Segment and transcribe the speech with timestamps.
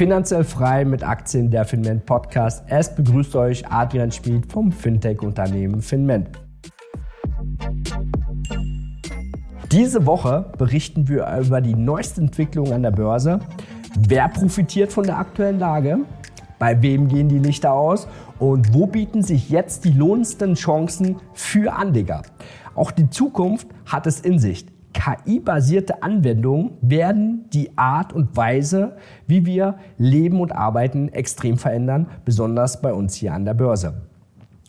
[0.00, 2.64] Finanziell frei mit Aktien der Finment Podcast.
[2.68, 6.30] Es begrüßt euch Adrian Schmid vom Fintech-Unternehmen Finment.
[9.70, 13.40] Diese Woche berichten wir über die neueste Entwicklung an der Börse.
[14.08, 15.98] Wer profitiert von der aktuellen Lage?
[16.58, 18.08] Bei wem gehen die Lichter aus?
[18.38, 22.22] Und wo bieten sich jetzt die lohnendsten Chancen für Anleger?
[22.74, 24.64] Auch die Zukunft hat es in sich.
[24.92, 28.96] KI-basierte Anwendungen werden die Art und Weise,
[29.26, 34.02] wie wir leben und arbeiten, extrem verändern, besonders bei uns hier an der Börse.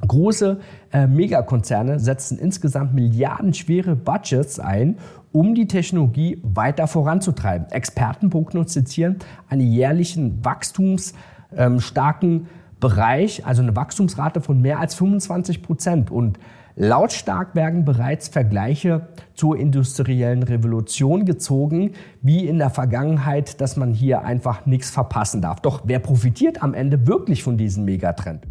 [0.08, 0.60] Große
[0.94, 4.98] äh, Megakonzerne setzen insgesamt milliardenschwere Budgets ein,
[5.32, 7.70] um die Technologie weiter voranzutreiben.
[7.72, 9.18] Experten prognostizieren
[9.50, 12.48] einen jährlichen wachstumsstarken ähm,
[12.80, 16.10] Bereich, also eine Wachstumsrate von mehr als 25 Prozent.
[16.10, 16.40] Und
[16.84, 21.92] Lautstark werden bereits Vergleiche zur industriellen Revolution gezogen,
[22.24, 25.60] wie in der Vergangenheit, dass man hier einfach nichts verpassen darf.
[25.60, 28.48] Doch wer profitiert am Ende wirklich von diesem Megatrend?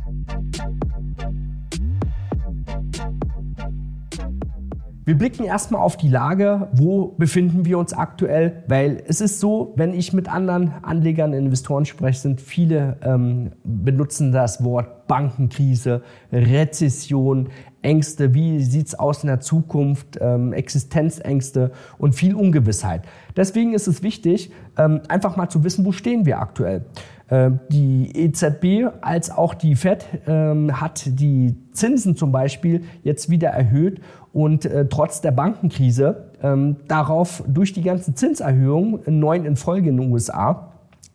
[5.11, 9.73] Wir blicken erstmal auf die Lage, wo befinden wir uns aktuell, weil es ist so,
[9.75, 17.49] wenn ich mit anderen Anlegern, Investoren spreche, sind viele ähm, benutzen das Wort Bankenkrise, Rezession,
[17.83, 23.03] Ängste, wie sieht's aus in der Zukunft, ähm, Existenzängste und viel Ungewissheit.
[23.37, 26.85] Deswegen ist es wichtig, ähm, einfach mal zu wissen, wo stehen wir aktuell.
[27.31, 33.51] Ähm, die EZB als auch die Fed ähm, hat die Zinsen zum Beispiel jetzt wieder
[33.51, 34.01] erhöht
[34.33, 39.97] und äh, trotz der Bankenkrise ähm, darauf durch die ganzen Zinserhöhungen, neun in Folge in
[39.97, 40.70] den USA,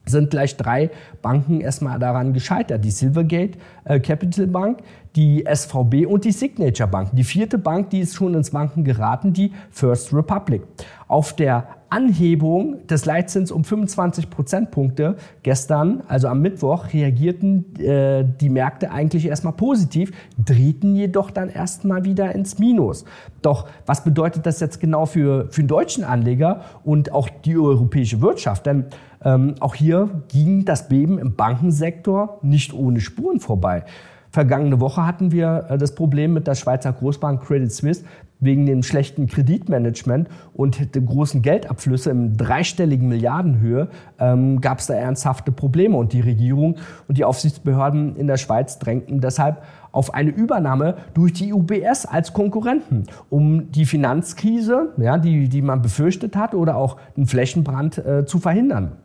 [0.06, 0.90] sind gleich drei
[1.22, 2.84] Banken erstmal daran gescheitert.
[2.86, 4.80] Die Silvergate äh, Capital Bank,
[5.16, 7.10] die SVB und die Signature Bank.
[7.14, 10.62] Die vierte Bank, die ist schon ins Banken geraten, die First Republic.
[11.08, 18.50] Auf der Anhebung des Leitzins um 25 Prozentpunkte gestern, also am Mittwoch, reagierten äh, die
[18.50, 23.06] Märkte eigentlich erstmal positiv, drehten jedoch dann erstmal wieder ins Minus.
[23.42, 28.20] Doch was bedeutet das jetzt genau für, für den deutschen Anleger und auch die europäische
[28.20, 28.66] Wirtschaft?
[28.66, 28.86] Denn
[29.26, 33.84] ähm, auch hier ging das Beben im Bankensektor nicht ohne Spuren vorbei.
[34.30, 38.04] Vergangene Woche hatten wir äh, das Problem mit der Schweizer Großbank Credit Suisse
[38.40, 43.88] wegen dem schlechten Kreditmanagement und der großen Geldabflüsse im dreistelligen Milliardenhöhe
[44.20, 46.76] ähm, gab es da ernsthafte Probleme und die Regierung
[47.08, 52.34] und die Aufsichtsbehörden in der Schweiz drängten deshalb auf eine Übernahme durch die UBS als
[52.34, 58.26] Konkurrenten, um die Finanzkrise, ja, die, die man befürchtet hat, oder auch einen Flächenbrand äh,
[58.26, 58.98] zu verhindern.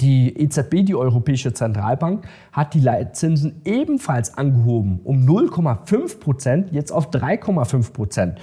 [0.00, 7.10] Die EZB, die Europäische Zentralbank, hat die Leitzinsen ebenfalls angehoben um 0,5 Prozent, jetzt auf
[7.10, 8.40] 3,5 Prozent.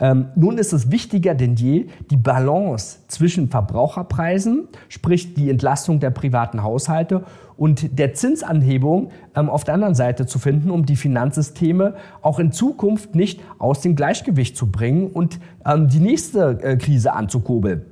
[0.00, 6.10] Ähm, nun ist es wichtiger denn je, die Balance zwischen Verbraucherpreisen, sprich die Entlastung der
[6.10, 7.24] privaten Haushalte
[7.56, 12.50] und der Zinsanhebung ähm, auf der anderen Seite zu finden, um die Finanzsysteme auch in
[12.50, 17.82] Zukunft nicht aus dem Gleichgewicht zu bringen und ähm, die nächste äh, Krise anzukurbeln.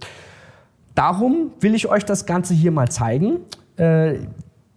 [0.94, 3.40] Darum will ich euch das Ganze hier mal zeigen.
[3.76, 4.18] Äh,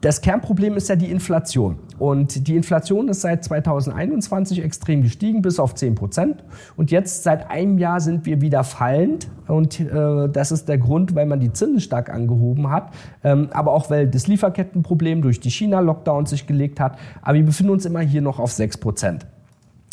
[0.02, 1.80] das Kernproblem ist ja die Inflation.
[1.98, 6.44] Und die Inflation ist seit 2021 extrem gestiegen, bis auf 10 Prozent.
[6.78, 9.28] Und jetzt seit einem Jahr sind wir wieder fallend.
[9.48, 12.94] Und äh, das ist der Grund, weil man die Zinsen stark angehoben hat.
[13.24, 17.00] Ähm, aber auch weil das Lieferkettenproblem durch die China-Lockdown sich gelegt hat.
[17.24, 19.26] Aber wir befinden uns immer hier noch auf 6 Prozent.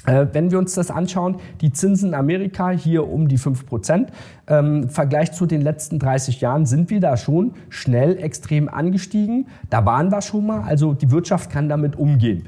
[0.05, 4.11] Äh, wenn wir uns das anschauen, die Zinsen in Amerika hier um die 5 Prozent.
[4.49, 9.47] Ähm, Im Vergleich zu den letzten 30 Jahren sind wir da schon schnell extrem angestiegen.
[9.71, 10.63] Da waren wir schon mal.
[10.63, 12.45] Also die Wirtschaft kann damit umgehen.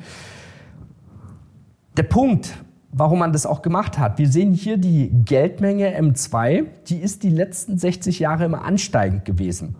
[1.96, 2.54] Der Punkt,
[2.90, 4.18] warum man das auch gemacht hat.
[4.18, 9.76] Wir sehen hier die Geldmenge M2, die ist die letzten 60 Jahre immer ansteigend gewesen.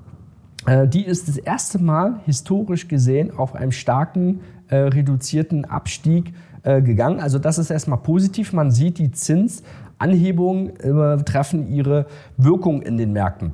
[0.67, 6.33] Äh, die ist das erste Mal historisch gesehen auf einem starken äh, reduzierten Abstieg
[6.65, 7.21] äh, gegangen.
[7.21, 8.53] Also das ist erstmal positiv.
[8.53, 13.53] Man sieht, die Zinsanhebungen äh, treffen ihre Wirkung in den Märkten.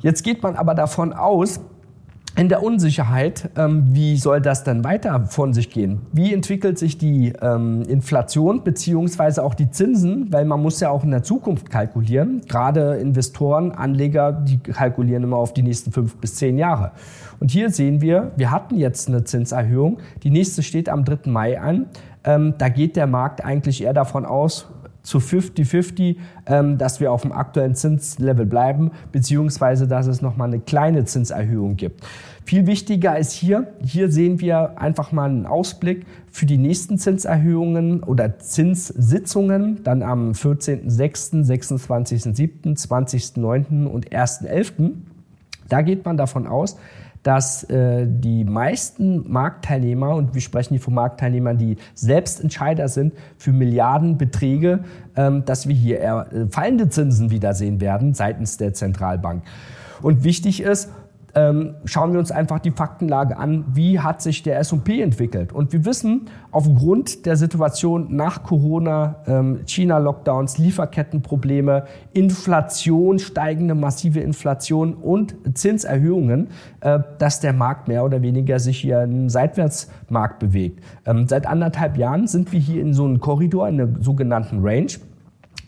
[0.00, 1.60] Jetzt geht man aber davon aus,
[2.36, 6.00] in der Unsicherheit, ähm, wie soll das dann weiter von sich gehen?
[6.12, 10.32] Wie entwickelt sich die ähm, Inflation beziehungsweise auch die Zinsen?
[10.32, 12.40] Weil man muss ja auch in der Zukunft kalkulieren.
[12.48, 16.90] Gerade Investoren, Anleger, die kalkulieren immer auf die nächsten fünf bis zehn Jahre.
[17.38, 19.98] Und hier sehen wir, wir hatten jetzt eine Zinserhöhung.
[20.24, 21.30] Die nächste steht am 3.
[21.30, 21.86] Mai an.
[22.24, 24.66] Ähm, da geht der Markt eigentlich eher davon aus,
[25.04, 26.16] zu 50-50,
[26.46, 31.76] ähm, dass wir auf dem aktuellen Zinslevel bleiben, beziehungsweise dass es nochmal eine kleine Zinserhöhung
[31.76, 32.02] gibt.
[32.44, 38.02] Viel wichtiger ist hier, hier sehen wir einfach mal einen Ausblick für die nächsten Zinserhöhungen
[38.02, 43.86] oder Zinssitzungen, dann am 14.06., 26.07., 20.09.
[43.86, 44.92] und 1.11.
[45.68, 46.76] Da geht man davon aus,
[47.24, 53.14] dass äh, die meisten Marktteilnehmer, und wir sprechen hier von Marktteilnehmern, die selbst Entscheider sind
[53.38, 54.84] für Milliardenbeträge,
[55.16, 59.42] ähm, dass wir hier eher äh, fallende Zinsen wiedersehen werden seitens der Zentralbank.
[60.02, 60.90] Und wichtig ist,
[61.34, 65.52] ähm, schauen wir uns einfach die Faktenlage an, wie hat sich der S&P entwickelt.
[65.52, 74.94] Und wir wissen, aufgrund der Situation nach Corona, ähm, China-Lockdowns, Lieferkettenprobleme, Inflation, steigende massive Inflation
[74.94, 76.48] und Zinserhöhungen,
[76.80, 80.82] äh, dass der Markt mehr oder weniger sich hier im Seitwärtsmarkt bewegt.
[81.04, 84.92] Ähm, seit anderthalb Jahren sind wir hier in so einem Korridor, in einer sogenannten Range.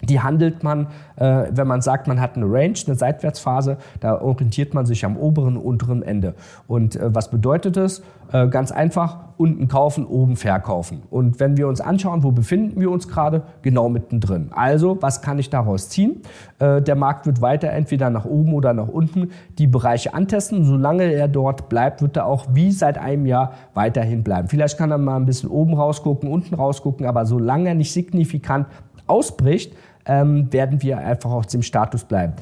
[0.09, 4.75] Die handelt man, äh, wenn man sagt, man hat eine Range, eine Seitwärtsphase, da orientiert
[4.75, 6.35] man sich am oberen, unteren Ende.
[6.67, 8.03] Und äh, was bedeutet das?
[8.33, 11.03] Äh, ganz einfach, unten kaufen, oben verkaufen.
[11.11, 13.43] Und wenn wir uns anschauen, wo befinden wir uns gerade?
[13.63, 14.49] Genau mittendrin.
[14.51, 16.23] Also, was kann ich daraus ziehen?
[16.59, 20.65] Äh, der Markt wird weiter entweder nach oben oder nach unten die Bereiche antesten.
[20.65, 24.49] Solange er dort bleibt, wird er auch wie seit einem Jahr weiterhin bleiben.
[24.49, 28.67] Vielleicht kann er mal ein bisschen oben rausgucken, unten rausgucken, aber solange er nicht signifikant
[29.07, 29.73] ausbricht,
[30.07, 32.35] ähm, werden wir einfach auf dem Status bleiben.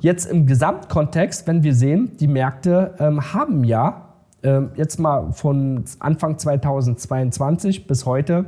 [0.00, 4.02] Jetzt im Gesamtkontext, wenn wir sehen, die Märkte ähm, haben ja
[4.42, 8.44] ähm, jetzt mal von Anfang 2022 bis heute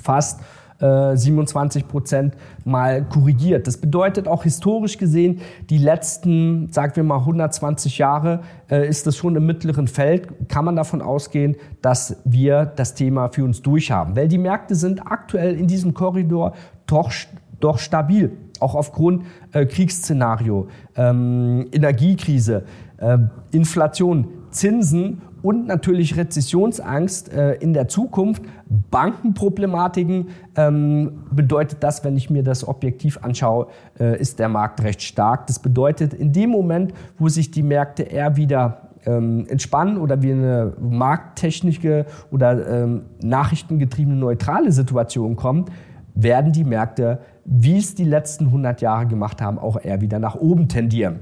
[0.00, 0.40] fast
[0.82, 2.34] 27 äh, Prozent
[2.64, 3.68] mal korrigiert.
[3.68, 5.40] Das bedeutet auch historisch gesehen,
[5.70, 10.48] die letzten, sagen wir mal 120 Jahre, äh, ist das schon im mittleren Feld.
[10.48, 14.16] Kann man davon ausgehen, dass wir das Thema für uns durchhaben.
[14.16, 16.54] Weil die Märkte sind aktuell in diesem Korridor
[16.86, 17.12] doch
[17.62, 22.64] doch stabil, auch aufgrund äh, Kriegsszenario, ähm, Energiekrise,
[22.98, 23.18] äh,
[23.50, 28.42] Inflation, Zinsen und natürlich Rezessionsangst äh, in der Zukunft,
[28.90, 33.66] Bankenproblematiken, ähm, bedeutet das, wenn ich mir das objektiv anschaue,
[33.98, 35.48] äh, ist der Markt recht stark.
[35.48, 40.34] Das bedeutet, in dem Moment, wo sich die Märkte eher wieder ähm, entspannen oder wir
[40.34, 45.66] eine markttechnische oder ähm, nachrichtengetriebene neutrale Situation kommen,
[46.14, 50.34] werden die Märkte wie es die letzten 100 Jahre gemacht haben, auch eher wieder nach
[50.34, 51.20] oben tendieren.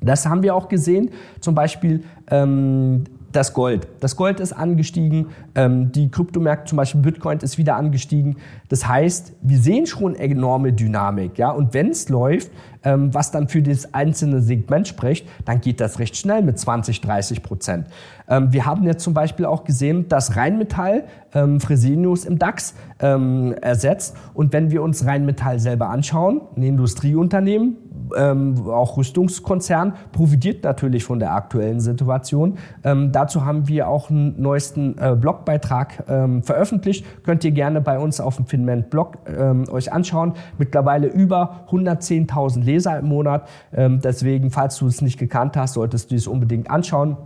[0.00, 1.10] Das haben wir auch gesehen,
[1.40, 3.04] zum Beispiel ähm,
[3.34, 3.88] das Gold.
[4.00, 8.36] Das Gold ist angestiegen, ähm, die Kryptomärkte, zum Beispiel Bitcoin, ist wieder angestiegen.
[8.68, 11.38] Das heißt, wir sehen schon enorme Dynamik.
[11.38, 11.50] Ja?
[11.50, 12.50] Und wenn es läuft,
[12.84, 17.00] ähm, was dann für das einzelne Segment spricht, dann geht das recht schnell mit 20,
[17.00, 17.88] 30 Prozent.
[18.28, 21.04] Ähm, wir haben jetzt zum Beispiel auch gesehen, dass Rheinmetall
[21.34, 24.16] ähm, Fresenius im DAX ähm, ersetzt.
[24.34, 27.76] Und wenn wir uns Rheinmetall selber anschauen, ein Industrieunternehmen,
[28.16, 32.58] ähm, auch Rüstungskonzern, profitiert natürlich von der aktuellen Situation.
[32.82, 37.04] Ähm, dazu haben wir auch einen neuesten äh, Blogbeitrag ähm, veröffentlicht.
[37.24, 40.34] Könnt ihr gerne bei uns auf dem Finment-Blog ähm, euch anschauen.
[40.58, 43.48] Mittlerweile über 110.000 Leser im Monat.
[43.72, 47.16] Ähm, deswegen, falls du es nicht gekannt hast, solltest du es unbedingt anschauen.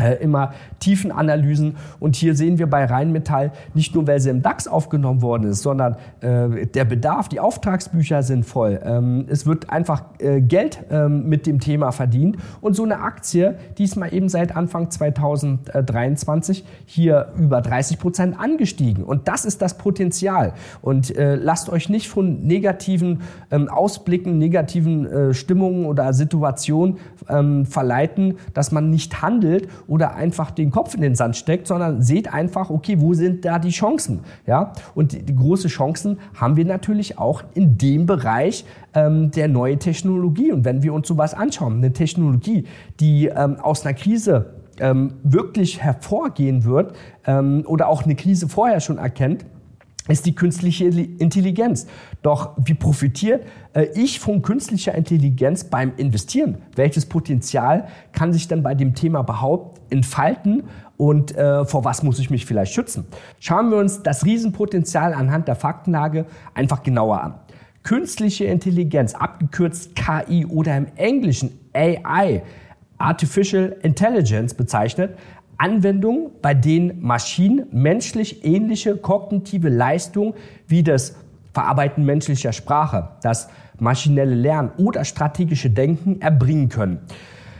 [0.00, 1.76] Äh, immer Tiefenanalysen.
[1.98, 5.62] Und hier sehen wir bei Rheinmetall nicht nur, weil sie im DAX aufgenommen worden ist,
[5.62, 8.80] sondern äh, der Bedarf, die Auftragsbücher sind voll.
[8.82, 12.36] Ähm, es wird einfach äh, Geld ähm, mit dem Thema verdient.
[12.60, 19.04] Und so eine Aktie, diesmal eben seit Anfang 2023 hier über 30 Prozent angestiegen.
[19.04, 20.54] Und das ist das Potenzial.
[20.80, 23.20] Und äh, lasst euch nicht von negativen
[23.50, 26.98] ähm, Ausblicken, negativen äh, Stimmungen oder Situationen
[27.28, 32.00] ähm, verleiten, dass man nicht handelt oder einfach den Kopf in den Sand steckt, sondern
[32.00, 34.20] seht einfach, okay, wo sind da die Chancen?
[34.46, 34.72] Ja?
[34.94, 39.80] Und die, die große Chancen haben wir natürlich auch in dem Bereich ähm, der neuen
[39.80, 40.52] Technologie.
[40.52, 42.66] Und wenn wir uns sowas anschauen, eine Technologie,
[43.00, 46.94] die ähm, aus einer Krise ähm, wirklich hervorgehen wird
[47.26, 49.44] ähm, oder auch eine Krise vorher schon erkennt,
[50.10, 51.86] ist die künstliche Intelligenz.
[52.22, 56.58] Doch wie profitiert äh, ich von künstlicher Intelligenz beim Investieren?
[56.76, 60.64] Welches Potenzial kann sich dann bei dem Thema überhaupt entfalten
[60.96, 63.06] und äh, vor was muss ich mich vielleicht schützen?
[63.38, 67.34] Schauen wir uns das Riesenpotenzial anhand der Faktenlage einfach genauer an.
[67.82, 72.42] Künstliche Intelligenz, abgekürzt KI oder im Englischen AI,
[72.98, 75.16] Artificial Intelligence bezeichnet,
[75.60, 80.32] Anwendungen, bei denen Maschinen menschlich ähnliche kognitive Leistungen
[80.66, 81.16] wie das
[81.52, 83.48] Verarbeiten menschlicher Sprache, das
[83.78, 87.00] maschinelle Lernen oder strategische Denken erbringen können.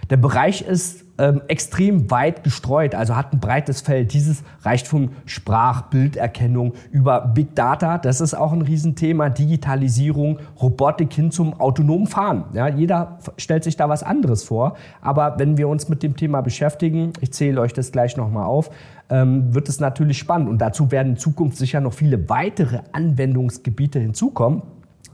[0.08, 4.14] Der Bereich ist ähm, extrem weit gestreut, also hat ein breites Feld.
[4.14, 11.12] Dieses reicht von Sprach-, Bilderkennung über Big Data, das ist auch ein Riesenthema, Digitalisierung, Robotik
[11.12, 12.44] hin zum autonomen Fahren.
[12.54, 16.40] Ja, jeder stellt sich da was anderes vor, aber wenn wir uns mit dem Thema
[16.40, 18.70] beschäftigen, ich zähle euch das gleich nochmal auf,
[19.10, 23.98] ähm, wird es natürlich spannend und dazu werden in Zukunft sicher noch viele weitere Anwendungsgebiete
[23.98, 24.62] hinzukommen.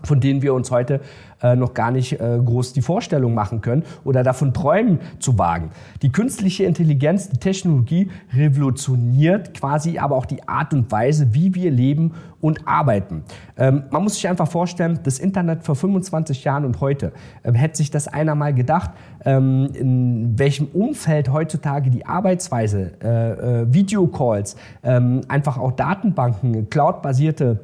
[0.02, 1.00] von denen wir uns heute
[1.42, 5.70] äh, noch gar nicht äh, groß die Vorstellung machen können oder davon träumen zu wagen.
[6.02, 11.70] Die künstliche Intelligenz, die Technologie revolutioniert quasi aber auch die Art und Weise, wie wir
[11.70, 13.24] leben und arbeiten.
[13.56, 17.12] Ähm, man muss sich einfach vorstellen, das Internet vor 25 Jahren und heute,
[17.42, 18.90] äh, hätte sich das einer mal gedacht,
[19.24, 27.60] ähm, in welchem Umfeld heutzutage die Arbeitsweise, äh, äh, Videocalls, ähm, einfach auch Datenbanken, cloudbasierte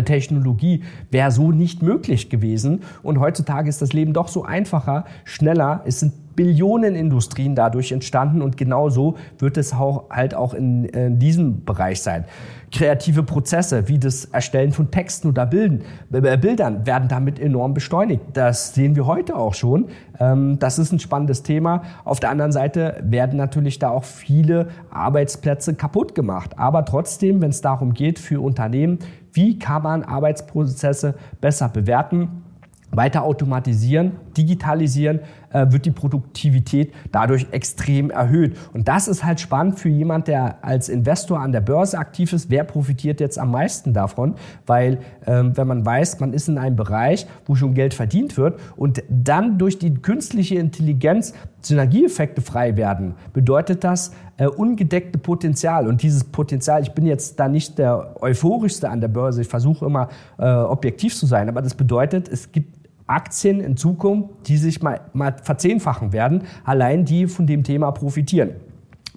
[0.00, 2.80] Technologie wäre so nicht möglich gewesen.
[3.02, 5.82] Und heutzutage ist das Leben doch so einfacher, schneller.
[5.84, 11.18] Es sind Billionen Industrien dadurch entstanden und genauso wird es auch, halt auch in, in,
[11.18, 12.24] diesem Bereich sein.
[12.70, 18.22] Kreative Prozesse wie das Erstellen von Texten oder Bilden, äh, Bildern werden damit enorm beschleunigt.
[18.32, 19.88] Das sehen wir heute auch schon.
[20.18, 21.82] Ähm, das ist ein spannendes Thema.
[22.04, 26.58] Auf der anderen Seite werden natürlich da auch viele Arbeitsplätze kaputt gemacht.
[26.58, 29.00] Aber trotzdem, wenn es darum geht, für Unternehmen
[29.32, 32.44] wie kann man Arbeitsprozesse besser bewerten,
[32.90, 35.20] weiter automatisieren, digitalisieren,
[35.52, 38.56] äh, wird die Produktivität dadurch extrem erhöht.
[38.72, 42.50] Und das ist halt spannend für jemand, der als Investor an der Börse aktiv ist.
[42.50, 44.34] Wer profitiert jetzt am meisten davon?
[44.66, 48.58] Weil ähm, wenn man weiß, man ist in einem Bereich, wo schon Geld verdient wird
[48.76, 55.86] und dann durch die künstliche Intelligenz Synergieeffekte frei werden, bedeutet das äh, ungedeckte Potenzial.
[55.86, 59.86] Und dieses Potenzial, ich bin jetzt da nicht der euphorischste an der Börse, ich versuche
[59.86, 60.08] immer
[60.38, 62.81] äh, objektiv zu sein, aber das bedeutet, es gibt
[63.12, 68.50] Aktien in Zukunft, die sich mal, mal verzehnfachen werden, allein die von dem Thema profitieren.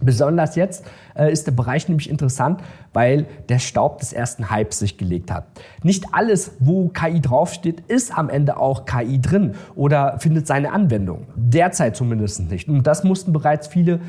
[0.01, 0.85] Besonders jetzt
[1.15, 2.61] äh, ist der Bereich nämlich interessant,
[2.91, 5.45] weil der Staub des ersten Hypes sich gelegt hat.
[5.83, 11.27] Nicht alles, wo KI draufsteht, ist am Ende auch KI drin oder findet seine Anwendung.
[11.35, 12.67] Derzeit zumindest nicht.
[12.67, 14.01] Und das mussten bereits viele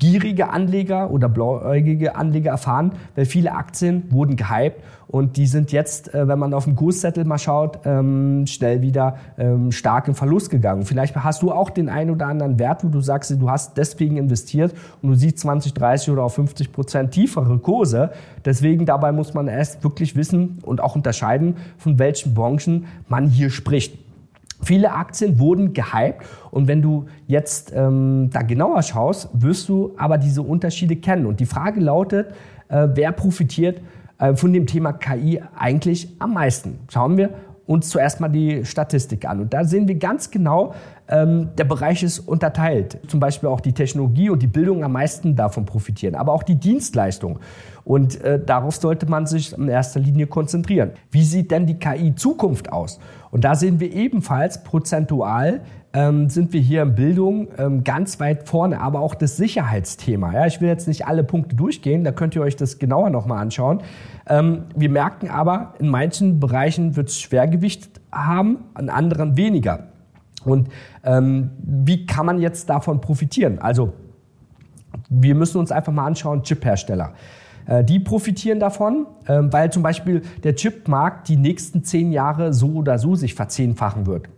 [0.00, 6.14] gierige Anleger oder blauäugige Anleger erfahren, weil viele Aktien wurden gehypt und die sind jetzt,
[6.14, 10.50] äh, wenn man auf den Kurszettel mal schaut, ähm, schnell wieder ähm, stark in Verlust
[10.50, 10.84] gegangen.
[10.84, 14.16] Vielleicht hast du auch den einen oder anderen Wert, wo du sagst, du hast deswegen
[14.16, 18.10] investiert und du siehst 20, 30 oder auch 50 Prozent tiefere Kurse.
[18.44, 23.50] Deswegen dabei muss man erst wirklich wissen und auch unterscheiden, von welchen Branchen man hier
[23.50, 24.09] spricht.
[24.62, 30.18] Viele Aktien wurden gehypt und wenn du jetzt ähm, da genauer schaust, wirst du aber
[30.18, 31.26] diese Unterschiede kennen.
[31.26, 32.28] Und die Frage lautet,
[32.68, 33.80] äh, wer profitiert
[34.18, 36.78] äh, von dem Thema KI eigentlich am meisten?
[36.88, 37.30] Schauen wir
[37.70, 39.38] uns zuerst mal die Statistik an.
[39.38, 40.74] Und da sehen wir ganz genau,
[41.08, 42.98] ähm, der Bereich ist unterteilt.
[43.06, 46.56] Zum Beispiel auch die Technologie und die Bildung am meisten davon profitieren, aber auch die
[46.56, 47.38] Dienstleistung.
[47.84, 50.90] Und äh, darauf sollte man sich in erster Linie konzentrieren.
[51.12, 52.98] Wie sieht denn die KI-Zukunft aus?
[53.30, 55.60] Und da sehen wir ebenfalls prozentual
[55.92, 60.32] ähm, sind wir hier in Bildung ähm, ganz weit vorne, aber auch das Sicherheitsthema.
[60.32, 63.38] Ja, ich will jetzt nicht alle Punkte durchgehen, da könnt ihr euch das genauer nochmal
[63.38, 63.82] anschauen.
[64.28, 69.88] Ähm, wir merken aber, in manchen Bereichen wird es Schwergewicht haben, an anderen weniger.
[70.44, 70.68] Und
[71.04, 73.58] ähm, wie kann man jetzt davon profitieren?
[73.58, 73.92] Also
[75.08, 77.12] wir müssen uns einfach mal anschauen, Chiphersteller.
[77.70, 82.72] Äh, die profitieren davon, ähm, weil zum Beispiel der Chipmarkt die nächsten zehn Jahre so
[82.72, 84.28] oder so sich verzehnfachen wird.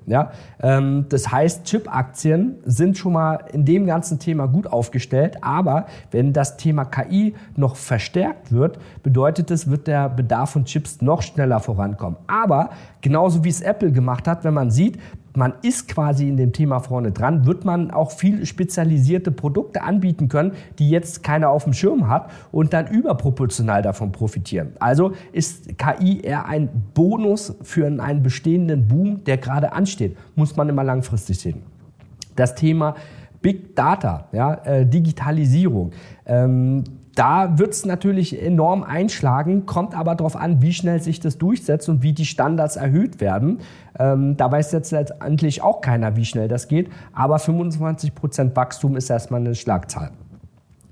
[0.60, 6.34] Ähm, das heißt, Chip-Aktien sind schon mal in dem ganzen Thema gut aufgestellt, aber wenn
[6.34, 11.60] das Thema KI noch verstärkt wird, bedeutet es, wird der Bedarf von Chips noch schneller
[11.60, 12.18] vorankommen.
[12.26, 12.70] Aber
[13.00, 14.98] genauso wie es Apple gemacht hat, wenn man sieht,
[15.34, 20.28] man ist quasi in dem Thema vorne dran, wird man auch viel spezialisierte Produkte anbieten
[20.28, 24.72] können, die jetzt keiner auf dem Schirm hat und dann überproportional davon profitieren.
[24.78, 30.16] Also ist KI eher ein Bonus für einen bestehenden Boom, der gerade ansteht.
[30.34, 31.62] Muss man immer langfristig sehen.
[32.36, 32.94] Das Thema
[33.40, 35.92] Big Data, ja, äh, Digitalisierung.
[36.26, 36.84] Ähm,
[37.14, 41.88] da wird es natürlich enorm einschlagen, kommt aber darauf an, wie schnell sich das durchsetzt
[41.88, 43.58] und wie die Standards erhöht werden.
[43.98, 48.96] Ähm, da weiß jetzt letztendlich auch keiner, wie schnell das geht, aber 25 Prozent Wachstum
[48.96, 50.10] ist erstmal eine Schlagzahl.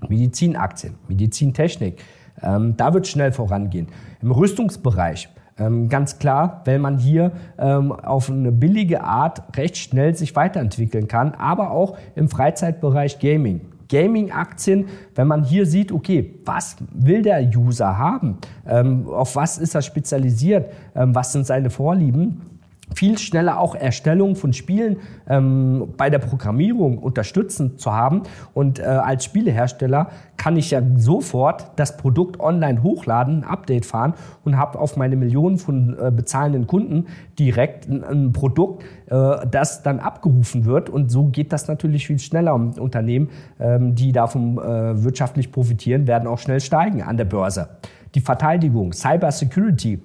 [0.09, 2.03] Medizinaktien, Medizintechnik,
[2.43, 3.89] ähm, da wird schnell vorangehen.
[4.23, 10.15] Im Rüstungsbereich, ähm, ganz klar, weil man hier ähm, auf eine billige Art recht schnell
[10.15, 13.70] sich weiterentwickeln kann, aber auch im Freizeitbereich Gaming.
[13.91, 19.75] Gaming-Aktien, wenn man hier sieht, okay, was will der User haben, ähm, auf was ist
[19.75, 22.50] er spezialisiert, ähm, was sind seine Vorlieben,
[22.95, 24.97] viel schneller auch Erstellung von Spielen
[25.29, 28.23] ähm, bei der Programmierung unterstützend zu haben.
[28.55, 34.15] Und äh, als Spielehersteller kann ich ja sofort das Produkt online hochladen, ein Update fahren
[34.45, 37.07] und habe auf meine Millionen von äh, bezahlenden Kunden
[37.39, 40.91] direkt ein, ein Produkt, äh, das dann abgerufen wird.
[40.91, 42.55] Und so geht das natürlich viel schneller.
[42.55, 43.29] Und Unternehmen,
[43.59, 47.69] ähm, die davon äh, wirtschaftlich profitieren, werden auch schnell steigen an der Börse.
[48.15, 50.01] Die Verteidigung, Cyber Security,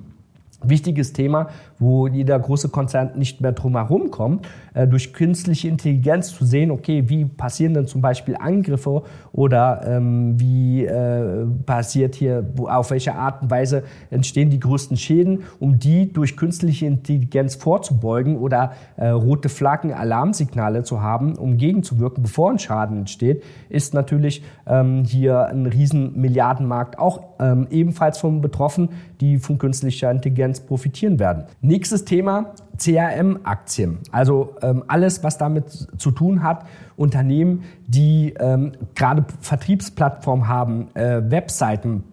[0.64, 1.50] Wichtiges Thema,
[1.80, 7.10] wo jeder große Konzern nicht mehr drumherum kommt, äh, durch künstliche Intelligenz zu sehen, okay,
[7.10, 13.16] wie passieren denn zum Beispiel Angriffe oder ähm, wie äh, passiert hier, wo, auf welche
[13.16, 19.08] Art und Weise entstehen die größten Schäden, um die durch künstliche Intelligenz vorzubeugen oder äh,
[19.08, 25.48] rote Flaggen, Alarmsignale zu haben, um gegenzuwirken, bevor ein Schaden entsteht, ist natürlich ähm, hier
[25.48, 28.90] ein riesen Milliardenmarkt auch ähm, ebenfalls von betroffen,
[29.22, 31.46] die von künstlicher Intelligenz profitieren werden.
[31.66, 33.98] Nächstes Thema, CRM-Aktien.
[34.12, 41.24] Also ähm, alles, was damit zu tun hat, Unternehmen, die ähm, gerade Vertriebsplattformen haben, äh,
[41.28, 42.04] Webseiten,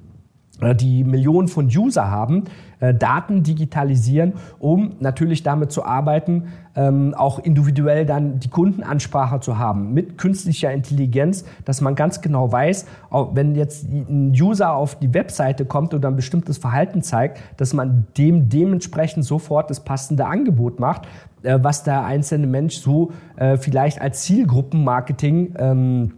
[0.63, 2.45] äh, die Millionen von User haben,
[2.83, 9.93] Daten digitalisieren, um natürlich damit zu arbeiten, ähm, auch individuell dann die Kundenansprache zu haben.
[9.93, 12.87] Mit künstlicher Intelligenz, dass man ganz genau weiß,
[13.33, 18.07] wenn jetzt ein User auf die Webseite kommt oder ein bestimmtes Verhalten zeigt, dass man
[18.17, 21.07] dem dementsprechend sofort das passende Angebot macht,
[21.43, 26.13] äh, was der einzelne Mensch so äh, vielleicht als Zielgruppenmarketing ähm,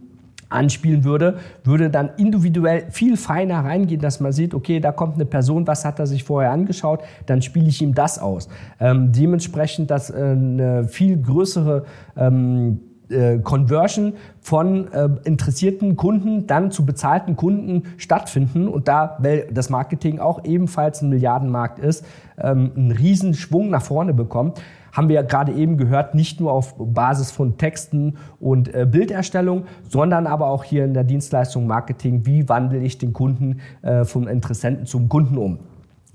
[0.49, 5.25] anspielen würde, würde dann individuell viel feiner reingehen, dass man sieht, okay, da kommt eine
[5.25, 8.47] Person, was hat er sich vorher angeschaut, dann spiele ich ihm das aus.
[8.79, 11.85] Ähm, dementsprechend, dass äh, eine viel größere
[12.17, 19.47] ähm, äh, Conversion von äh, interessierten Kunden dann zu bezahlten Kunden stattfinden und da, weil
[19.51, 22.05] das Marketing auch ebenfalls ein Milliardenmarkt ist,
[22.39, 24.59] ähm, einen Riesenschwung nach vorne bekommt
[24.95, 29.65] haben wir ja gerade eben gehört, nicht nur auf Basis von Texten und äh, Bilderstellung,
[29.89, 34.27] sondern aber auch hier in der Dienstleistung Marketing, wie wandle ich den Kunden äh, vom
[34.27, 35.59] Interessenten zum Kunden um.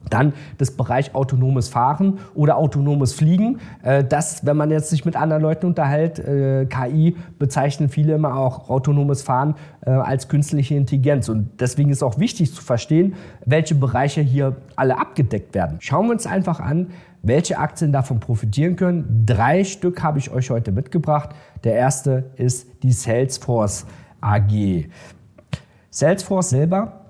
[0.08, 3.60] Dann das Bereich autonomes Fahren oder autonomes Fliegen.
[3.82, 8.36] Äh, das, wenn man jetzt sich mit anderen Leuten unterhält, äh, KI bezeichnen viele immer
[8.36, 11.28] auch autonomes Fahren äh, als künstliche Intelligenz.
[11.28, 15.76] Und deswegen ist auch wichtig zu verstehen, welche Bereiche hier alle abgedeckt werden.
[15.80, 16.88] Schauen wir uns einfach an,
[17.22, 19.24] welche Aktien davon profitieren können.
[19.26, 21.30] Drei Stück habe ich euch heute mitgebracht.
[21.64, 23.86] Der erste ist die Salesforce
[24.20, 24.88] AG.
[25.90, 27.06] Salesforce selber,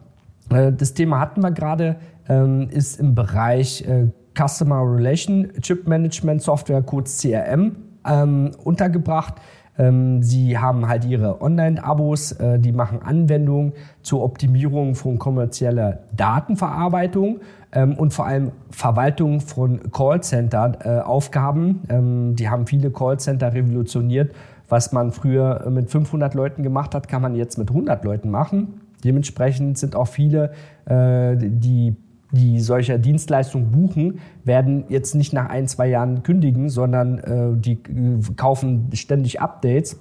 [0.50, 1.96] äh, das Thema hatten wir gerade,
[2.28, 9.34] ähm, ist im Bereich äh, Customer Relationship Management Software, kurz CRM, ähm, untergebracht.
[9.80, 17.40] Ähm, sie haben halt ihre Online-Abos, äh, die machen Anwendungen zur Optimierung von kommerzieller Datenverarbeitung
[17.72, 21.80] ähm, und vor allem Verwaltung von Callcenter-Aufgaben.
[21.88, 24.34] Äh, ähm, die haben viele Callcenter revolutioniert.
[24.68, 28.80] Was man früher mit 500 Leuten gemacht hat, kann man jetzt mit 100 Leuten machen.
[29.02, 30.52] Dementsprechend sind auch viele,
[30.84, 31.96] äh, die
[32.32, 37.72] die solche Dienstleistungen buchen, werden jetzt nicht nach ein, zwei Jahren kündigen, sondern äh, die
[37.72, 39.98] äh, kaufen ständig Updates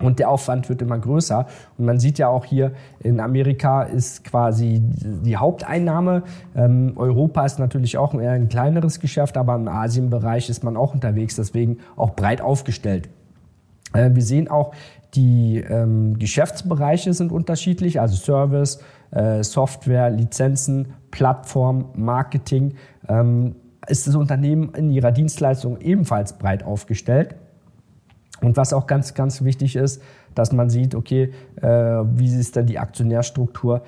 [0.00, 1.46] und der Aufwand wird immer größer.
[1.78, 6.22] Und man sieht ja auch hier, in Amerika ist quasi die Haupteinnahme.
[6.56, 10.94] Ähm, Europa ist natürlich auch eher ein kleineres Geschäft, aber im Asienbereich ist man auch
[10.94, 13.08] unterwegs, deswegen auch breit aufgestellt.
[13.92, 14.72] Äh, wir sehen auch,
[15.14, 18.80] die ähm, Geschäftsbereiche sind unterschiedlich, also Service,
[19.10, 22.74] äh, Software, Lizenzen, Plattform, Marketing.
[23.08, 27.34] Ähm, ist das Unternehmen in ihrer Dienstleistung ebenfalls breit aufgestellt.
[28.40, 30.02] Und was auch ganz, ganz wichtig ist,
[30.34, 33.82] dass man sieht, okay, äh, wie ist denn die Aktionärstruktur?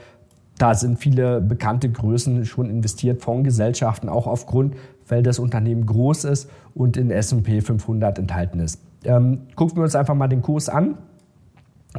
[0.59, 4.75] Da sind viele bekannte Größen schon investiert, Fondsgesellschaften, auch aufgrund,
[5.09, 8.81] weil das Unternehmen groß ist und in S&P 500 enthalten ist.
[9.05, 10.99] Ähm, gucken wir uns einfach mal den Kurs an.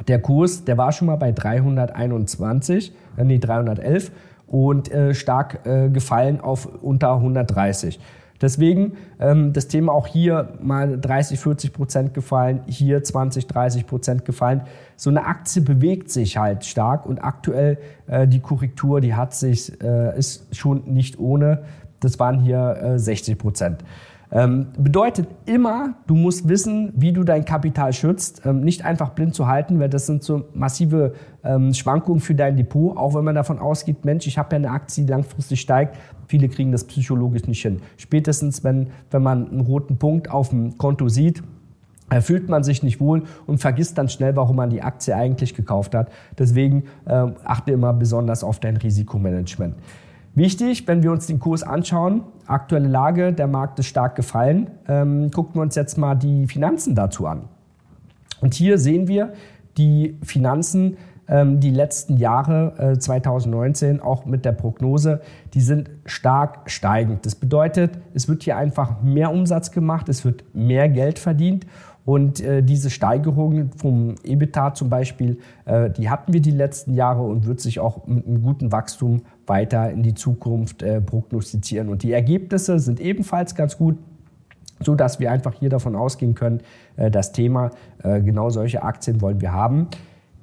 [0.07, 4.11] Der Kurs, der war schon mal bei 321, äh, nee, 311
[4.53, 7.99] und äh, stark äh, gefallen auf unter 130.
[8.39, 14.25] Deswegen ähm, das Thema auch hier mal 30, 40 Prozent gefallen, hier 20, 30 Prozent
[14.25, 14.61] gefallen.
[14.95, 19.81] So eine Aktie bewegt sich halt stark und aktuell äh, die Korrektur, die hat sich,
[19.81, 21.63] äh, ist schon nicht ohne.
[21.99, 23.83] Das waren hier äh, 60 Prozent.
[24.35, 28.41] Ähm, bedeutet immer, du musst wissen, wie du dein Kapital schützt.
[28.45, 32.57] Ähm, nicht einfach blind zu halten, weil das sind so massive ähm, Schwankungen für dein
[32.57, 32.97] Depot.
[32.97, 35.97] Auch wenn man davon ausgeht, Mensch, ich habe ja eine Aktie, die langfristig steigt.
[36.27, 37.81] Viele kriegen das psychologisch nicht hin.
[37.97, 41.43] Spätestens, wenn, wenn man einen roten Punkt auf dem Konto sieht,
[42.21, 45.95] fühlt man sich nicht wohl und vergisst dann schnell, warum man die Aktie eigentlich gekauft
[45.95, 46.11] hat.
[46.37, 49.75] Deswegen äh, achte immer besonders auf dein Risikomanagement.
[50.35, 55.29] Wichtig, wenn wir uns den Kurs anschauen, aktuelle Lage, der Markt ist stark gefallen, ähm,
[55.29, 57.43] gucken wir uns jetzt mal die Finanzen dazu an.
[58.41, 59.33] Und hier sehen wir
[59.77, 65.21] die Finanzen, ähm, die letzten Jahre, äh, 2019, auch mit der Prognose,
[65.53, 67.27] die sind stark steigend.
[67.27, 71.67] Das bedeutet, es wird hier einfach mehr Umsatz gemacht, es wird mehr Geld verdient
[72.05, 77.23] Und äh, diese Steigerung vom EBITDA zum Beispiel, äh, die hatten wir die letzten Jahre
[77.23, 81.89] und wird sich auch mit einem guten Wachstum weiter in die Zukunft äh, prognostizieren.
[81.89, 83.97] Und die Ergebnisse sind ebenfalls ganz gut
[84.83, 86.61] so dass wir einfach hier davon ausgehen können,
[86.97, 87.71] äh, das Thema,
[88.03, 89.87] äh, genau solche Aktien wollen wir haben,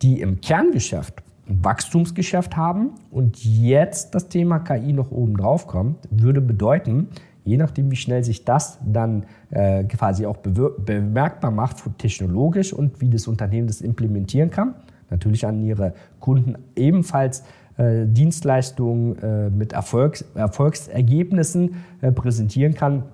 [0.03, 5.99] die im Kerngeschäft ein Wachstumsgeschäft haben und jetzt das Thema KI noch oben drauf kommt,
[6.11, 7.09] würde bedeuten,
[7.45, 13.11] je nachdem, wie schnell sich das dann äh, quasi auch bemerkbar macht, technologisch und wie
[13.11, 14.75] das Unternehmen das implementieren kann,
[15.11, 17.43] natürlich an ihre Kunden ebenfalls
[17.77, 23.05] äh, Dienstleistungen äh, mit Erfolgs Erfolgsergebnissen äh, präsentieren kann,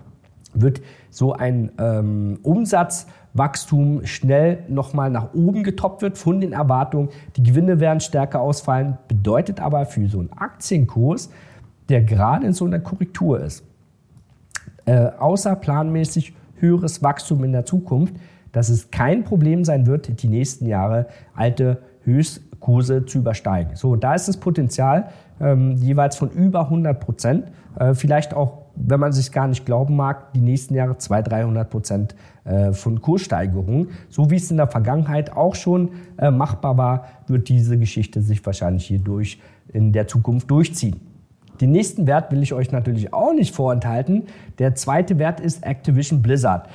[0.55, 7.11] wird so ein ähm, Umsatzwachstum schnell nochmal nach oben getoppt wird von den Erwartungen.
[7.37, 11.31] Die Gewinne werden stärker ausfallen, bedeutet aber für so einen Aktienkurs,
[11.89, 13.65] der gerade in so einer Korrektur ist,
[14.87, 18.15] äh, außerplanmäßig höheres Wachstum in der Zukunft,
[18.53, 23.77] dass es kein Problem sein wird, die nächsten Jahre alte Höchstkurse zu übersteigen.
[23.77, 25.09] So, da ist das Potenzial
[25.41, 27.45] ähm, jeweils von über 100 Prozent,
[27.79, 31.71] äh, vielleicht auch wenn man sich gar nicht glauben mag, die nächsten Jahre 200, 300
[31.71, 33.89] Prozent äh, von Kurssteigerungen.
[34.09, 38.45] So wie es in der Vergangenheit auch schon äh, machbar war, wird diese Geschichte sich
[38.45, 39.41] wahrscheinlich hier durch
[39.73, 41.01] in der Zukunft durchziehen.
[41.61, 44.25] Den nächsten Wert will ich euch natürlich auch nicht vorenthalten.
[44.59, 46.69] Der zweite Wert ist Activision Blizzard.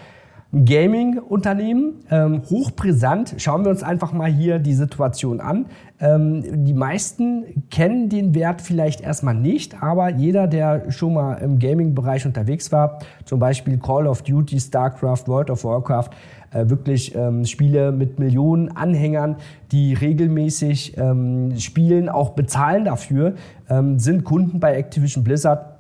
[0.54, 3.36] Gaming-Unternehmen, ähm, hochbrisant.
[3.38, 5.68] Schauen wir uns einfach mal hier die Situation an.
[6.02, 11.58] Ähm, die meisten kennen den Wert vielleicht erstmal nicht, aber jeder, der schon mal im
[11.58, 16.10] Gaming-Bereich unterwegs war, zum Beispiel Call of Duty, StarCraft, World of Warcraft,
[16.52, 19.38] äh, wirklich ähm, Spiele mit Millionen Anhängern,
[19.72, 23.36] die regelmäßig ähm, spielen, auch bezahlen dafür,
[23.70, 25.72] ähm, sind Kunden bei Activision Blizzard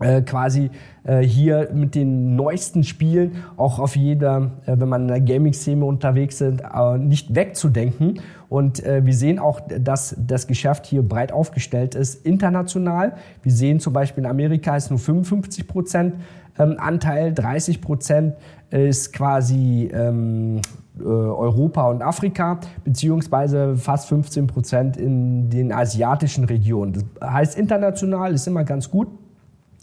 [0.00, 0.70] äh, quasi
[1.04, 5.84] äh, hier mit den neuesten Spielen auch auf jeder, äh, wenn man in der Gaming-Szene
[5.84, 8.20] unterwegs ist, äh, nicht wegzudenken.
[8.48, 13.14] Und äh, wir sehen auch, dass das Geschäft hier breit aufgestellt ist, international.
[13.42, 16.14] Wir sehen zum Beispiel in Amerika ist nur 55 Prozent
[16.58, 18.34] ähm, Anteil, 30 Prozent
[18.70, 20.60] ist quasi ähm,
[20.98, 26.92] äh, Europa und Afrika, beziehungsweise fast 15 Prozent in den asiatischen Regionen.
[26.92, 29.08] Das heißt, international ist immer ganz gut.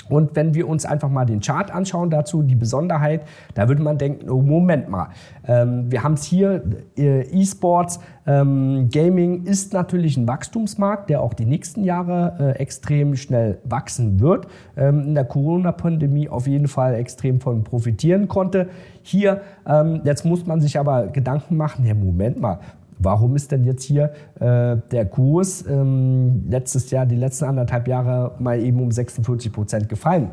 [0.10, 3.22] Und wenn wir uns einfach mal den Chart anschauen dazu, die Besonderheit,
[3.54, 5.10] da würde man denken, oh Moment mal,
[5.48, 6.63] ähm, wir haben es hier,
[6.98, 13.15] äh, E-Sports, ähm, Gaming ist natürlich ein Wachstumsmarkt, der auch die nächsten Jahre äh, extrem
[13.15, 14.48] schnell wachsen wird.
[14.76, 18.70] Ähm, in der Corona-Pandemie auf jeden Fall extrem von profitieren konnte.
[19.02, 22.60] Hier, ähm, jetzt muss man sich aber Gedanken machen, ja Moment mal,
[23.00, 28.36] Warum ist denn jetzt hier äh, der Kurs ähm, letztes Jahr, die letzten anderthalb Jahre
[28.40, 30.32] mal eben um 46 Prozent gefallen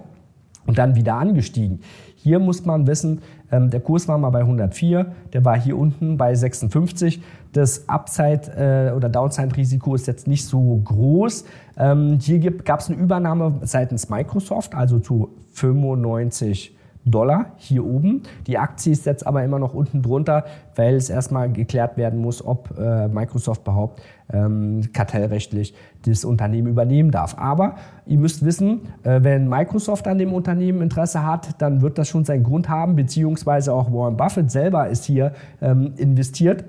[0.67, 1.81] und dann wieder angestiegen?
[2.15, 3.21] Hier muss man wissen,
[3.51, 7.21] ähm, der Kurs war mal bei 104, der war hier unten bei 56.
[7.53, 11.45] Das Upside- äh, oder Downside-Risiko ist jetzt nicht so groß.
[11.77, 18.23] Ähm, hier gab es eine Übernahme seitens Microsoft, also zu 95 Dollar hier oben.
[18.47, 20.45] Die Aktie ist jetzt aber immer noch unten drunter,
[20.77, 24.01] weil es erstmal geklärt werden muss, ob äh, Microsoft überhaupt
[24.33, 25.75] ähm, kartellrechtlich
[26.07, 27.37] das Unternehmen übernehmen darf.
[27.39, 32.09] Aber ihr müsst wissen, äh, wenn Microsoft an dem Unternehmen Interesse hat, dann wird das
[32.09, 36.65] schon seinen Grund haben, beziehungsweise auch Warren Buffett selber ist hier ähm, investiert.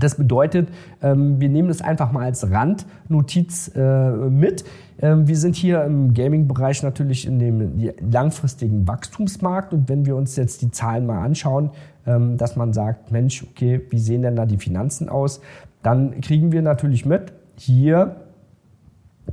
[0.00, 0.68] Das bedeutet,
[1.02, 4.64] ähm, wir nehmen das einfach mal als Randnotiz äh, mit.
[5.00, 10.36] Ähm, wir sind hier im Gaming-Bereich natürlich in dem langfristigen Wachstumsmarkt und wenn wir uns
[10.36, 11.70] jetzt die Zahlen mal anschauen,
[12.06, 15.40] ähm, dass man sagt, Mensch, okay, wie sehen denn da die Finanzen aus?
[15.82, 18.16] Dann kriegen wir natürlich mit, hier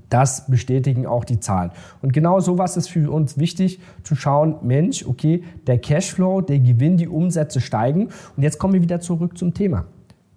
[0.10, 1.71] das bestätigen auch die Zahlen.
[2.01, 6.97] Und genau sowas ist für uns wichtig, zu schauen, Mensch, okay, der Cashflow, der Gewinn,
[6.97, 8.10] die Umsätze steigen.
[8.36, 9.86] Und jetzt kommen wir wieder zurück zum Thema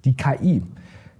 [0.04, 0.62] die KI.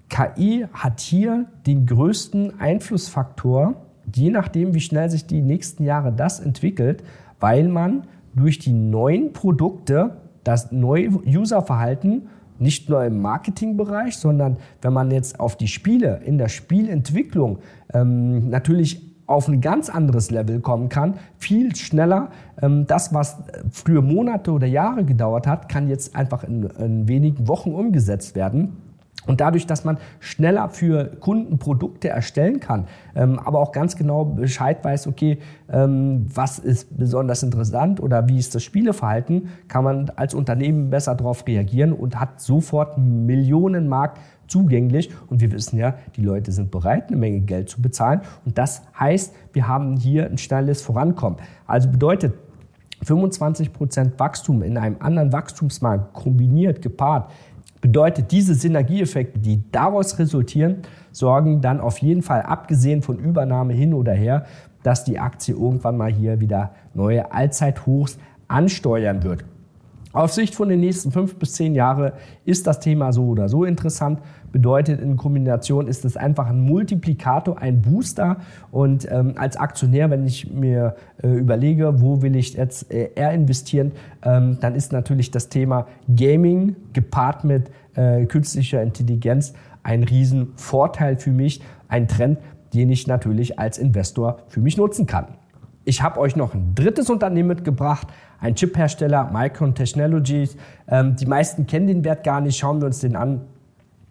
[0.09, 3.75] KI hat hier den größten Einflussfaktor,
[4.15, 7.03] je nachdem, wie schnell sich die nächsten Jahre das entwickelt,
[7.41, 14.93] weil man durch die neuen Produkte das neue Userverhalten nicht nur im Marketingbereich, sondern wenn
[14.93, 17.59] man jetzt auf die Spiele, in der Spielentwicklung
[17.93, 22.31] ähm, natürlich auf ein ganz anderes Level kommen kann, viel schneller.
[22.61, 23.37] Ähm, das, was
[23.71, 28.79] früher Monate oder Jahre gedauert hat, kann jetzt einfach in, in wenigen Wochen umgesetzt werden.
[29.27, 34.25] Und dadurch, dass man schneller für Kunden Produkte erstellen kann, ähm, aber auch ganz genau
[34.25, 35.39] Bescheid weiß, okay,
[35.71, 41.15] ähm, was ist besonders interessant oder wie ist das Spieleverhalten, kann man als Unternehmen besser
[41.15, 45.11] darauf reagieren und hat sofort einen Millionenmarkt zugänglich.
[45.29, 48.23] Und wir wissen ja, die Leute sind bereit, eine Menge Geld zu bezahlen.
[48.45, 51.39] Und das heißt, wir haben hier ein schnelles Vorankommen.
[51.67, 52.35] Also bedeutet,
[53.05, 57.31] 25% Wachstum in einem anderen Wachstumsmarkt kombiniert, gepaart,
[57.81, 60.79] bedeutet diese Synergieeffekte, die daraus resultieren,
[61.13, 64.47] sorgen dann auf jeden Fall, abgesehen von Übernahme hin oder her,
[64.83, 69.45] dass die Aktie irgendwann mal hier wieder neue Allzeithochs ansteuern wird.
[70.13, 72.13] Auf Sicht von den nächsten fünf bis zehn Jahren
[72.45, 74.21] ist das Thema so oder so interessant.
[74.53, 78.39] Bedeutet, in Kombination ist es einfach ein Multiplikator, ein Booster.
[78.71, 83.33] Und ähm, als Aktionär, wenn ich mir äh, überlege, wo will ich jetzt äh, eher
[83.33, 91.17] investieren, ähm, dann ist natürlich das Thema Gaming gepaart mit äh, künstlicher Intelligenz ein Riesenvorteil
[91.17, 92.39] für mich, ein Trend,
[92.75, 95.29] den ich natürlich als Investor für mich nutzen kann.
[95.85, 98.09] Ich habe euch noch ein drittes Unternehmen mitgebracht,
[98.41, 100.57] ein Chiphersteller, Micron Technologies.
[100.87, 103.41] Ähm, die meisten kennen den Wert gar nicht, schauen wir uns den an.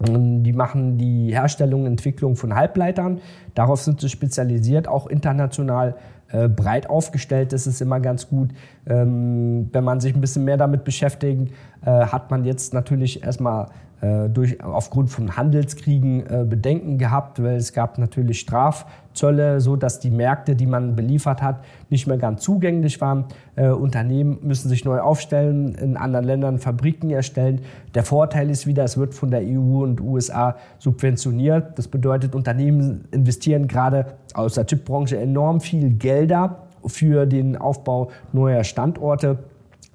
[0.05, 3.19] Ähm, die machen die Herstellung und Entwicklung von Halbleitern.
[3.55, 5.95] Darauf sind sie spezialisiert, auch international
[6.29, 7.53] äh, breit aufgestellt.
[7.53, 8.49] Das ist immer ganz gut.
[8.85, 13.67] Ähm, wenn man sich ein bisschen mehr damit beschäftigt, äh, hat man jetzt natürlich erstmal
[13.99, 19.99] äh, durch, aufgrund von Handelskriegen äh, Bedenken gehabt, weil es gab natürlich Strafzölle, so dass
[19.99, 23.25] die Märkte, die man beliefert hat, nicht mehr ganz zugänglich waren.
[23.55, 27.61] Äh, Unternehmen müssen sich neu aufstellen, in anderen Ländern Fabriken erstellen.
[27.95, 31.79] Der Vorteil ist wieder, es wird von der EU und USA subventioniert.
[31.79, 38.63] Das bedeutet, Unternehmen investieren gerade aus der Chipbranche enorm viel Gelder für den Aufbau neuer
[38.63, 39.39] Standorte.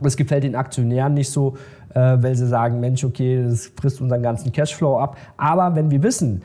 [0.03, 1.57] Das gefällt den Aktionären nicht so,
[1.95, 5.17] äh, weil sie sagen, Mensch, okay, das frisst unseren ganzen Cashflow ab.
[5.37, 6.43] Aber wenn wir wissen,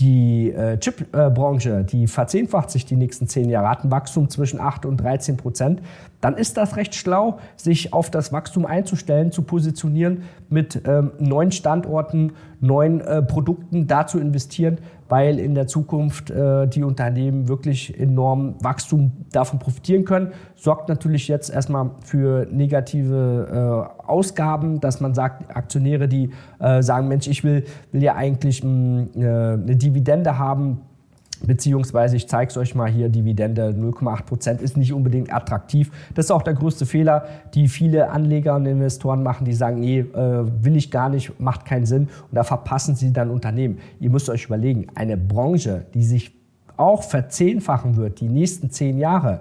[0.00, 4.86] die äh, Chip-Branche, die verzehnfacht sich die nächsten zehn Jahre, hat ein Wachstum zwischen 8
[4.86, 5.82] und 13 Prozent,
[6.20, 11.52] dann ist das recht schlau, sich auf das Wachstum einzustellen, zu positionieren, mit ähm, neuen
[11.52, 14.78] Standorten, neuen äh, Produkten da zu investieren,
[15.08, 20.32] weil in der Zukunft äh, die Unternehmen wirklich enorm Wachstum davon profitieren können.
[20.56, 27.08] Sorgt natürlich jetzt erstmal für negative äh, Ausgaben, dass man sagt, Aktionäre, die äh, sagen,
[27.08, 30.82] Mensch, ich will, will ja eigentlich mh, mm, äh, eine Dividende haben,
[31.46, 35.90] Beziehungsweise ich zeige es euch mal hier, Dividende 0,8 Prozent ist nicht unbedingt attraktiv.
[36.14, 40.00] Das ist auch der größte Fehler, die viele Anleger und Investoren machen, die sagen, nee,
[40.00, 42.02] äh, will ich gar nicht, macht keinen Sinn.
[42.02, 43.78] Und da verpassen sie dann Unternehmen.
[44.00, 46.32] Ihr müsst euch überlegen, eine Branche, die sich
[46.76, 49.40] auch verzehnfachen wird, die nächsten zehn Jahre,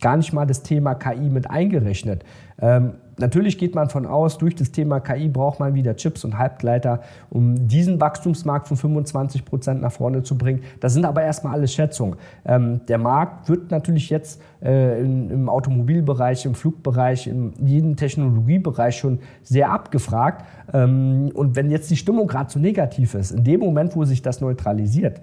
[0.00, 2.24] gar nicht mal das Thema KI mit eingerechnet.
[2.60, 6.38] Ähm, Natürlich geht man von aus, durch das Thema KI braucht man wieder Chips und
[6.38, 7.00] Halbgleiter,
[7.30, 10.62] um diesen Wachstumsmarkt von 25 Prozent nach vorne zu bringen.
[10.80, 12.16] Das sind aber erstmal alles Schätzungen.
[12.44, 18.96] Ähm, der Markt wird natürlich jetzt äh, in, im Automobilbereich, im Flugbereich, in jedem Technologiebereich
[18.96, 20.44] schon sehr abgefragt.
[20.72, 24.22] Ähm, und wenn jetzt die Stimmung gerade so negativ ist, in dem Moment, wo sich
[24.22, 25.20] das neutralisiert,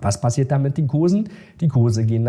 [0.00, 1.28] was passiert dann mit den Kursen?
[1.60, 2.28] Die Kurse gehen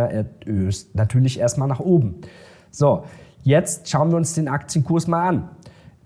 [0.94, 2.22] natürlich erstmal nach oben.
[2.70, 3.04] So,
[3.44, 5.50] Jetzt schauen wir uns den Aktienkurs mal an.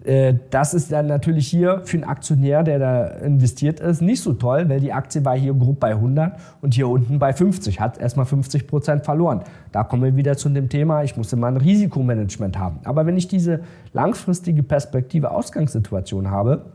[0.04, 4.34] Äh, das ist dann natürlich hier für einen Aktionär, der da investiert ist, nicht so
[4.34, 7.98] toll, weil die Aktie war hier grob bei 100 und hier unten bei 50, hat
[8.00, 9.42] erstmal 50 Prozent verloren.
[9.72, 12.80] Da kommen wir wieder zu dem Thema, ich muss immer ein Risikomanagement haben.
[12.86, 13.62] Aber wenn ich diese
[13.94, 16.66] langfristige Perspektive Ausgangssituation habe,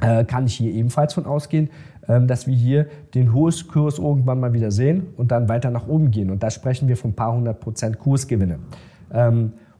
[0.00, 1.70] äh, kann ich hier ebenfalls von ausgehen,
[2.08, 6.10] ähm, dass wir hier den Kurs irgendwann mal wieder sehen und dann weiter nach oben
[6.10, 6.30] gehen.
[6.30, 8.58] Und da sprechen wir von ein paar hundert Prozent Kursgewinne.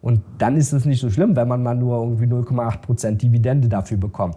[0.00, 3.68] Und dann ist es nicht so schlimm, wenn man mal nur irgendwie 0,8 Prozent Dividende
[3.68, 4.36] dafür bekommt.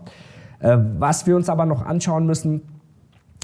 [0.60, 2.62] Äh, was wir uns aber noch anschauen müssen,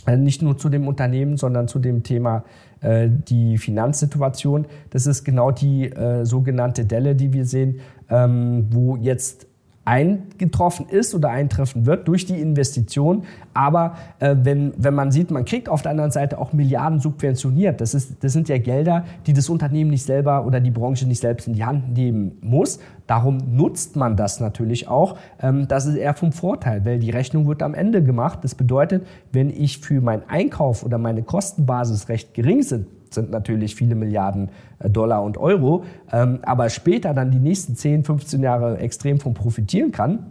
[0.06, 2.44] äh, nicht nur zu dem Unternehmen, sondern zu dem Thema
[2.82, 4.66] äh, die Finanzsituation.
[4.90, 5.92] Das ist genau die
[6.24, 9.47] sogenannte Delle, die wir sehen, ähm, wo jetzt
[9.88, 13.24] eingetroffen ist oder eintreffen wird durch die Investition.
[13.54, 17.80] Aber äh, wenn, wenn man sieht, man kriegt auf der anderen Seite auch Milliarden subventioniert,
[17.80, 21.22] das, ist, das sind ja Gelder, die das Unternehmen nicht selber oder die Branche nicht
[21.22, 22.80] selbst in die Hand nehmen muss.
[23.08, 25.18] Darum nutzt man das natürlich auch.
[25.42, 28.40] Ähm, das ist eher vom Vorteil, weil die Rechnung wird am Ende gemacht.
[28.42, 33.76] Das bedeutet, wenn ich für meinen Einkauf oder meine Kostenbasis recht gering sind, sind natürlich
[33.76, 38.78] viele Milliarden äh, Dollar und Euro, ähm, aber später dann die nächsten 10, 15 Jahre
[38.80, 40.28] extrem von profitieren kann,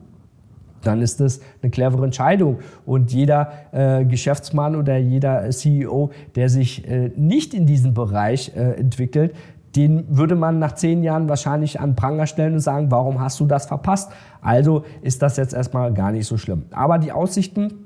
[0.82, 2.58] dann ist das eine clevere Entscheidung.
[2.84, 8.72] Und jeder äh, Geschäftsmann oder jeder CEO, der sich äh, nicht in diesem Bereich äh,
[8.72, 9.34] entwickelt,
[9.74, 13.46] den würde man nach zehn Jahren wahrscheinlich an Pranger stellen und sagen, warum hast du
[13.46, 14.10] das verpasst?
[14.40, 16.64] Also ist das jetzt erstmal gar nicht so schlimm.
[16.70, 17.85] Aber die Aussichten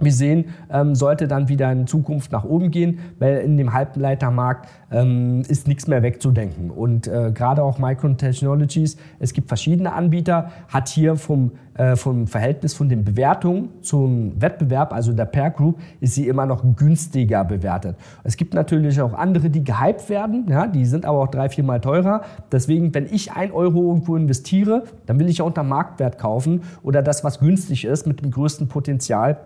[0.00, 4.68] wir sehen, ähm, sollte dann wieder in Zukunft nach oben gehen, weil in dem Halbleitermarkt
[4.90, 6.70] ähm, ist nichts mehr wegzudenken.
[6.70, 12.26] Und äh, gerade auch Micron Technologies, es gibt verschiedene Anbieter, hat hier vom, äh, vom
[12.26, 17.44] Verhältnis von den Bewertungen zum Wettbewerb, also der Pair Group, ist sie immer noch günstiger
[17.44, 17.96] bewertet.
[18.24, 21.80] Es gibt natürlich auch andere, die gehypt werden, ja, die sind aber auch drei, viermal
[21.80, 22.22] teurer.
[22.50, 27.00] Deswegen, wenn ich ein Euro irgendwo investiere, dann will ich ja unter Marktwert kaufen oder
[27.00, 29.38] das, was günstig ist, mit dem größten Potenzial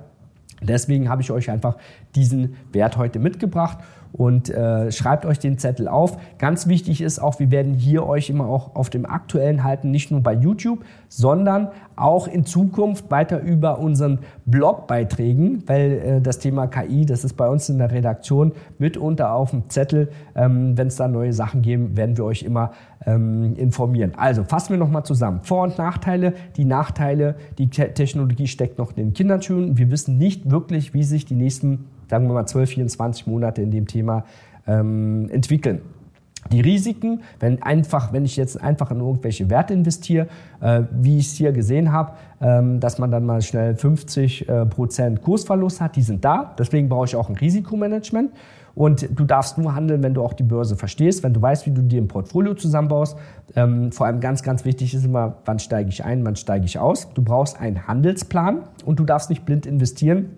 [0.61, 1.77] Deswegen habe ich euch einfach
[2.15, 3.79] diesen Wert heute mitgebracht
[4.13, 6.19] und äh, schreibt euch den Zettel auf.
[6.39, 10.11] Ganz wichtig ist auch, wir werden hier euch immer auch auf dem aktuellen halten, nicht
[10.11, 16.67] nur bei YouTube, sondern auch in Zukunft weiter über unseren Blogbeiträgen, weil äh, das Thema
[16.67, 20.11] KI, das ist bei uns in der Redaktion mitunter auf dem Zettel.
[20.35, 22.73] Ähm, Wenn es da neue Sachen geben, werden wir euch immer
[23.07, 24.13] ähm, informieren.
[24.17, 25.41] Also fassen wir nochmal zusammen.
[25.43, 26.35] Vor- und Nachteile.
[26.57, 29.79] Die Nachteile, die Technologie steckt noch in den Kinderschuhen.
[29.79, 33.71] Wir wissen nicht wirklich, wie sich die nächsten, sagen wir mal, 12, 24 Monate in
[33.71, 34.25] dem Thema
[34.67, 35.81] ähm, entwickeln.
[36.53, 40.29] Die Risiken, wenn einfach, wenn ich jetzt einfach in irgendwelche Werte investiere,
[40.61, 44.67] äh, wie ich es hier gesehen habe, ähm, dass man dann mal schnell 50 äh,
[44.67, 46.55] Prozent Kursverlust hat, die sind da.
[46.59, 48.31] Deswegen brauche ich auch ein Risikomanagement.
[48.75, 51.73] Und du darfst nur handeln, wenn du auch die Börse verstehst, wenn du weißt, wie
[51.73, 53.19] du dir ein Portfolio zusammenbaust.
[53.57, 56.79] Ähm, vor allem ganz, ganz wichtig ist immer, wann steige ich ein, wann steige ich
[56.79, 57.13] aus.
[57.13, 60.31] Du brauchst einen Handelsplan und du darfst nicht blind investieren.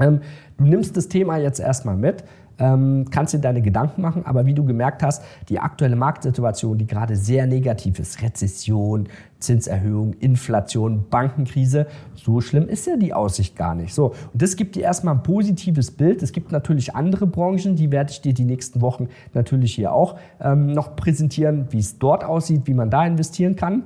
[0.00, 0.20] Ähm,
[0.58, 2.24] du nimmst das Thema jetzt erstmal mit
[2.60, 6.86] ähm, kannst dir deine Gedanken machen, aber wie du gemerkt hast, die aktuelle Marktsituation, die
[6.86, 9.08] gerade sehr negativ ist, Rezession,
[9.38, 13.94] Zinserhöhung, Inflation, Bankenkrise, so schlimm ist ja die Aussicht gar nicht.
[13.94, 16.22] So, und das gibt dir erstmal ein positives Bild.
[16.22, 20.16] Es gibt natürlich andere Branchen, die werde ich dir die nächsten Wochen natürlich hier auch
[20.40, 23.84] ähm, noch präsentieren, wie es dort aussieht, wie man da investieren kann.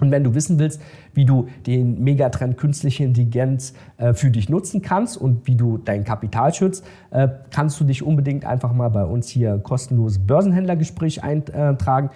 [0.00, 0.80] Und wenn du wissen willst,
[1.14, 6.04] wie du den Megatrend künstliche Intelligenz äh, für dich nutzen kannst und wie du dein
[6.04, 12.10] Kapital schützt, äh, kannst du dich unbedingt einfach mal bei uns hier kostenloses Börsenhändlergespräch eintragen.